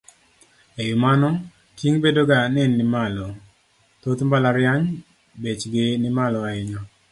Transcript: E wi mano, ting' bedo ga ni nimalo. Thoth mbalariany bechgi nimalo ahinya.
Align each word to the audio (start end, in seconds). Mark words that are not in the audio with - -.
E 0.79 0.81
wi 0.89 0.95
mano, 1.03 1.29
ting' 1.77 1.99
bedo 2.03 2.21
ga 2.29 2.39
ni 2.53 2.63
nimalo. 2.77 3.25
Thoth 4.01 4.21
mbalariany 4.25 4.83
bechgi 5.41 5.85
nimalo 6.01 6.37
ahinya. 6.49 6.81